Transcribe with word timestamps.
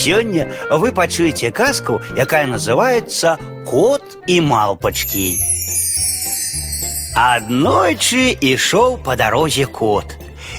Сёння 0.00 0.47
вы 0.69 0.91
пачуеце 0.91 1.51
казку, 1.51 2.01
якая 2.15 2.47
называется 2.47 3.37
Кот 3.65 4.03
і 4.27 4.41
малпачкі. 4.41 5.39
Аднойчы 7.15 8.31
ішоў 8.39 8.97
па 9.03 9.17
дарозе 9.19 9.65
кот 9.67 10.15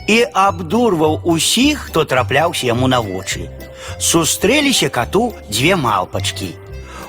і 0.07 0.19
абдурваў 0.37 1.23
усіх, 1.25 1.89
хто 1.89 2.05
трапляўся 2.05 2.67
яму 2.67 2.89
на 2.93 3.01
вочы. 3.01 3.49
Сустрэліся 3.99 4.89
кату 4.93 5.33
дзве 5.49 5.77
малпачкі. 5.77 6.53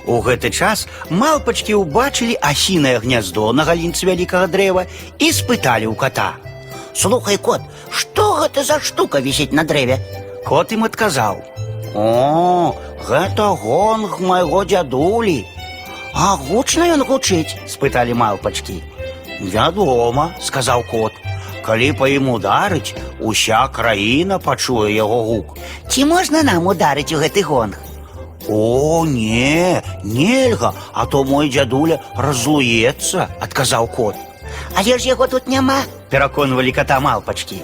У 0.07 0.19
гэты 0.23 0.49
час 0.49 0.87
малпачкі 1.09 1.75
ўбачылі 1.75 2.39
асінае 2.39 2.99
гняздо 3.03 3.51
на 3.51 3.67
галінцы 3.67 4.07
вялікага 4.07 4.47
дрэва 4.47 4.87
і 5.19 5.27
спыталі 5.31 5.91
ў 5.91 5.95
кота. 5.95 6.39
Слухай, 6.95 7.37
кот, 7.37 7.61
што 7.91 8.39
гэта 8.39 8.63
за 8.63 8.79
штука 8.79 9.19
вісіць 9.19 9.51
на 9.51 9.63
дрэве? 9.67 9.99
Кот 10.47 10.71
ім 10.71 10.83
адказаў: « 10.87 11.51
О, 11.94 12.74
гэта 13.08 13.54
гонг 13.62 14.20
майго 14.20 14.64
дзядулі. 14.64 15.46
А 16.14 16.36
гучна 16.36 16.88
ён 16.94 17.04
гучыць. 17.08 17.56
спыталі 17.66 18.14
малпачкі. 18.14 18.82
Вядома, 19.40 20.30
сказаў 20.40 20.82
кот. 20.90 21.12
Калі 21.62 21.92
па 21.92 22.08
ім 22.08 22.30
ударыць, 22.32 22.94
уся 23.20 23.68
краіна 23.68 24.38
пачуе 24.38 24.94
яго 24.94 25.22
гук. 25.24 25.58
Ці 25.88 26.04
можна 26.04 26.42
нам 26.42 26.66
ударыць 26.66 27.12
у 27.12 27.20
гэты 27.20 27.44
гонг? 27.44 27.78
О, 28.48 29.04
не, 29.06 29.82
нельга, 30.02 30.72
а 30.94 31.04
то 31.06 31.24
мой 31.24 31.50
дзядуля 31.50 32.00
разлуецца, 32.16 33.28
адказаў 33.40 33.86
кот. 33.92 34.16
Але 34.74 34.98
ж 34.98 35.08
яго 35.08 35.26
тут 35.26 35.48
няма. 35.48 35.82
Пераконвалі 36.10 36.72
кота 36.72 37.00
малпачкі. 37.00 37.62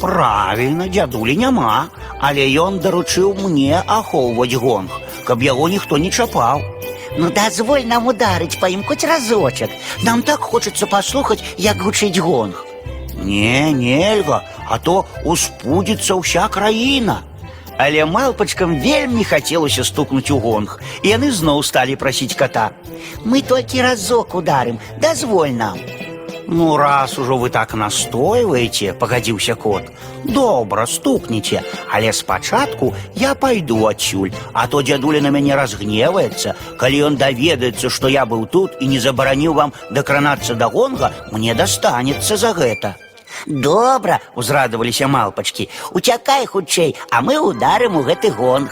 Правільна, 0.00 0.88
дзядулі 0.88 1.36
няма, 1.36 1.88
але 2.18 2.48
ён 2.58 2.80
даручыў 2.82 3.34
мне 3.38 3.82
ахоўваць 3.86 4.54
гонг, 4.54 4.90
каб 5.24 5.42
яго 5.42 5.68
ніхто 5.68 5.98
не 5.98 6.10
чапаў. 6.10 6.62
Ну 7.18 7.30
дазволь 7.30 7.86
нам 7.86 8.06
ударыць 8.10 8.58
па 8.60 8.68
ім 8.68 8.82
хоць 8.84 9.06
разочак. 9.06 9.70
Нам 10.02 10.22
так 10.22 10.40
хочацца 10.40 10.86
паслухаць, 10.86 11.44
як 11.58 11.78
гучыць 11.78 12.18
гонг. 12.18 12.66
Не, 13.14 13.72
нельга, 13.72 14.42
а 14.68 14.78
то 14.78 15.06
успудзіцца 15.24 16.18
ўся 16.18 16.48
краіна. 16.48 17.22
Але 17.78 18.04
малпачкам 18.04 18.78
вельмі 18.80 19.24
хацелася 19.24 19.84
стукнуць 19.84 20.30
у 20.30 20.38
гонг, 20.38 20.78
і 21.02 21.08
яны 21.08 21.30
зноў 21.30 21.62
сталі 21.62 21.96
прасіць 21.96 22.34
кота. 22.34 22.70
Мы 23.24 23.42
толькі 23.42 23.82
разок 23.82 24.34
ударым, 24.34 24.78
дазволь 25.00 25.54
нам. 25.54 25.78
Ну, 26.48 26.76
раз 26.76 27.18
ужо 27.18 27.36
вы 27.36 27.50
так 27.50 27.74
настойваеце, 27.74 28.92
пагадзіўся 28.92 29.54
кот. 29.54 29.90
Добра, 30.24 30.86
стукніце, 30.86 31.62
але 31.90 32.12
спачатку 32.12 32.94
я 33.14 33.34
пайду 33.34 33.86
адсюль, 33.86 34.32
а 34.52 34.66
то 34.66 34.82
дзядуля 34.82 35.20
на 35.20 35.30
мяне 35.30 35.56
разгневаецца. 35.56 36.54
Калі 36.78 37.00
ён 37.08 37.16
даведаецца, 37.16 37.90
што 37.90 38.08
я 38.08 38.26
быў 38.26 38.46
тут 38.46 38.76
і 38.80 38.86
не 38.86 39.00
забараніў 39.00 39.54
вам 39.54 39.72
дакранацца 39.90 40.54
да 40.54 40.68
гонга, 40.68 41.12
мне 41.32 41.54
дастанецца 41.54 42.36
за 42.36 42.52
гэта. 42.52 42.96
Добра, 43.46 44.20
Узрадаваліся 44.36 45.08
малпачкі. 45.08 45.68
уцякай 45.90 46.46
хутчэй, 46.46 46.96
а 47.10 47.20
мы 47.20 47.38
ударым 47.38 47.96
у 47.96 48.02
гэты 48.02 48.30
гонг. 48.30 48.70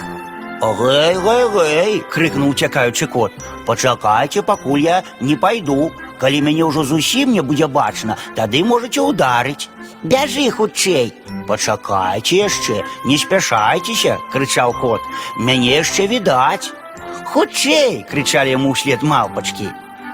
Гэй, 0.63 1.15
гэй, 1.19 1.45
гэй, 1.51 1.93
крыкнуў 2.07 2.51
уцякаючы 2.55 3.09
кот. 3.11 3.33
Пачакайце, 3.67 4.43
пакуль 4.43 4.85
я 4.87 5.03
не 5.21 5.35
пайду. 5.35 5.91
Калі 6.23 6.39
мяне 6.47 6.63
ўжо 6.63 6.85
зусім 6.87 7.33
не 7.35 7.43
будзе 7.43 7.67
бачна, 7.67 8.15
тады 8.37 8.63
можаце 8.63 9.03
ўдарыць. 9.03 9.67
Бяжы 10.07 10.47
хутчэй. 10.55 11.11
Пачакайце 11.51 12.47
яшчэ, 12.47 12.87
не 13.05 13.19
спяшайцеся, 13.19 14.21
крычаў 14.31 14.79
кот. 14.79 15.03
Мяне 15.35 15.83
яшчэ 15.83 16.07
відаць. 16.07 16.71
Хутчэй, 17.35 18.07
крычалі 18.07 18.55
яму 18.55 18.71
ўслед 18.79 19.03
малпачкі. 19.03 19.67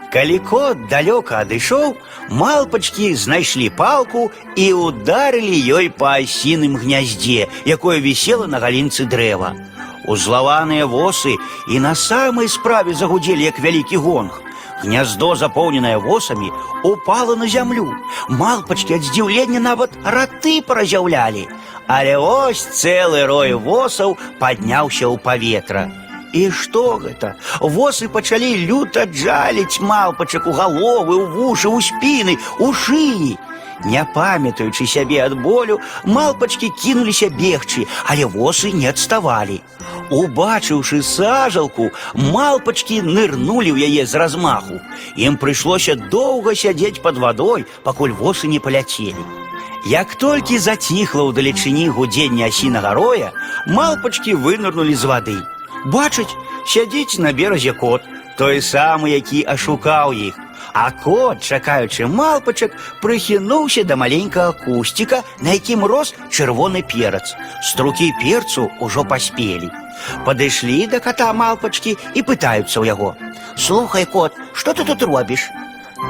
Калі 0.08 0.38
кот 0.48 0.88
далёка 0.88 1.44
адышоў, 1.44 1.92
малпачкі 2.32 3.12
знайшлі 3.12 3.68
палку 3.68 4.30
і 4.56 4.72
ударылі 4.72 5.60
ёй 5.76 5.92
па 5.92 6.16
асіным 6.24 6.80
гняздзе, 6.80 7.52
якое 7.68 8.00
вісела 8.00 8.48
на 8.48 8.64
галінцы 8.64 9.04
дрэва. 9.04 9.52
Узлаваныя 10.06 10.86
восы 10.86 11.36
і 11.68 11.80
на 11.80 11.94
самай 11.94 12.48
справе 12.48 12.94
загудзелі 12.94 13.44
як 13.44 13.60
вялікі 13.60 13.96
гонг. 13.96 14.42
Гняздо, 14.82 15.34
запоўненае 15.36 15.98
восамі, 15.98 16.52
упала 16.84 17.36
на 17.36 17.48
зямлю. 17.48 17.92
Малпачкі 18.28 18.94
ад 18.94 19.02
здзіўлення 19.02 19.60
нават 19.60 19.90
раты 20.04 20.62
паразяўлялі. 20.62 21.48
Але 21.88 22.16
ось 22.16 22.62
цэлы 22.62 23.26
рой 23.26 23.54
восаў 23.54 24.16
падняўся 24.38 25.08
ў 25.08 25.18
паветра. 25.18 26.01
І 26.32 26.50
што 26.50 26.98
гэта? 27.00 27.34
Восы 27.60 28.08
пачалі 28.08 28.66
люта 28.68 29.04
джаліць 29.06 29.80
малпачак 29.80 30.46
у 30.46 30.52
галовы, 30.52 31.16
у 31.16 31.26
вушы, 31.32 31.68
у 31.68 31.80
спіны, 31.80 32.36
у 32.58 32.72
шыі. 32.72 33.36
Не 33.84 34.04
памятаючы 34.14 34.86
сябе 34.86 35.22
ад 35.24 35.38
болю, 35.38 35.78
малпачкі 36.04 36.68
кінуліся 36.82 37.30
бегчы, 37.30 37.86
але 38.04 38.26
восы 38.26 38.72
не 38.72 38.88
адставалі. 38.90 39.62
Убачыўшы 40.10 41.02
сажалку, 41.02 41.90
малпачкі 42.14 43.02
нырнулі 43.06 43.72
ў 43.72 43.86
яе 43.86 44.06
з 44.06 44.14
размаху. 44.18 44.80
Ім 45.16 45.38
прыйшлося 45.38 45.94
доўга 45.94 46.54
сядзець 46.54 47.00
пад 47.00 47.18
вадой, 47.18 47.64
пакуль 47.84 48.12
восы 48.12 48.50
не 48.50 48.58
паляцелі. 48.58 49.22
Як 49.86 50.16
толькі 50.18 50.58
заціхла 50.58 51.30
ўдалечыні 51.30 51.86
гудзення 51.88 52.50
асінага 52.50 52.92
роя, 52.98 53.30
малпачкі 53.70 54.34
вынырнулі 54.34 54.98
з 54.98 55.04
вады. 55.04 55.38
Бачыць, 55.86 56.36
сядзіць 56.66 57.18
на 57.18 57.32
беразе 57.32 57.72
кот, 57.72 58.02
той 58.38 58.62
самы, 58.62 59.10
які 59.14 59.44
ашукаў 59.46 60.12
іх. 60.12 60.38
А 60.74 60.90
кот, 60.90 61.42
чакаючы 61.42 62.06
малпачак, 62.06 62.74
прыхінуўся 63.02 63.84
да 63.84 63.96
маленькага 63.96 64.52
кусціка, 64.52 65.22
на 65.40 65.56
якім 65.56 65.84
рос 65.84 66.14
чырвоны 66.30 66.82
перац. 66.82 67.34
Струкі 67.62 68.12
перцу 68.22 68.68
ўжо 68.80 69.04
паспелі. 69.04 69.70
Падышлі 70.26 70.86
да 70.86 71.00
кота 71.00 71.32
малпачкі 71.32 71.96
і 72.14 72.20
пытаюцца 72.22 72.78
ў 72.78 72.84
яго. 72.94 73.16
Слухай, 73.56 74.06
кот, 74.06 74.36
што 74.52 74.74
ты 74.74 74.84
тут 74.84 75.02
робіш? 75.02 75.50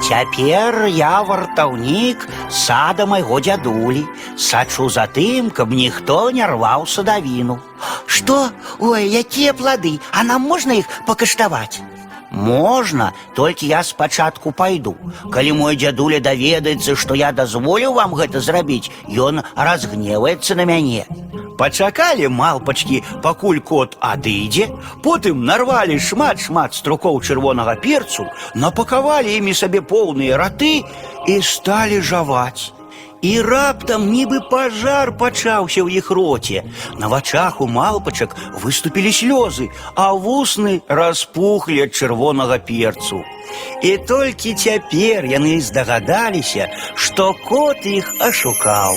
Цяпер 0.09 0.87
я 0.93 1.23
вартаўнік 1.23 2.29
сада 2.53 3.07
майго 3.07 3.41
дзядулі, 3.41 4.05
сачу 4.37 4.89
за 4.93 5.07
тым, 5.09 5.51
каб 5.51 5.73
ніхто 5.73 6.31
не 6.31 6.47
рваў 6.47 6.87
садавіну. 6.87 7.59
Што? 8.07 8.51
Ой, 8.79 9.09
якія 9.09 9.53
плады, 9.53 9.99
а 10.13 10.25
нам 10.25 10.45
можна 10.45 10.77
іх 10.81 10.87
пакаштаваць? 11.09 11.81
Можна, 12.33 13.13
толькі 13.35 13.67
я 13.67 13.83
спачатку 13.83 14.53
пайду. 14.53 14.97
Калі 15.33 15.53
мой 15.53 15.77
дзядуля 15.77 16.21
даведаецца, 16.21 16.97
што 16.97 17.15
я 17.15 17.33
дазволіў 17.33 17.95
вам 17.95 18.15
гэта 18.15 18.41
зрабіць, 18.41 18.91
ён 19.09 19.43
разгневаецца 19.57 20.55
на 20.55 20.65
мяне. 20.69 21.07
Пачакалі 21.59 22.29
малпачкі, 22.29 23.03
пакуль 23.23 23.59
кот 23.59 23.99
адыдзе, 23.99 24.69
потым 25.03 25.43
нарвалі 25.45 25.99
шмат-шмат 25.99 26.75
струкоў 26.79 27.19
чырвонага 27.23 27.75
перцу, 27.83 28.29
напакавалі 28.55 29.35
імі 29.37 29.55
сабе 29.55 29.83
поўныя 29.83 30.39
раты 30.39 30.85
і 31.27 31.41
сталі 31.43 32.01
жаваць. 32.01 32.73
І 33.23 33.41
раптам 33.43 34.07
нібы 34.15 34.39
пажар 34.51 35.11
пачаўся 35.19 35.83
ў 35.83 35.99
іх 35.99 36.11
роце. 36.15 36.63
На 37.03 37.11
вачах 37.11 37.61
у 37.61 37.67
малпачак 37.67 38.37
выступілі 38.63 39.11
слёзы, 39.11 39.71
а 39.99 40.15
вусны 40.15 40.83
распухлі 40.87 41.83
ад 41.89 41.95
чырвонага 41.99 42.63
перцу. 42.63 43.25
І 43.83 43.97
толькі 44.07 44.55
цяпер 44.55 45.27
яны 45.27 45.59
здагадаліся, 45.59 46.71
што 46.95 47.35
кот 47.49 47.83
іх 47.87 48.07
ашукаў. 48.23 48.95